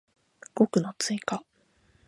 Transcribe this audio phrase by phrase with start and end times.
[0.55, 1.43] 語句の追加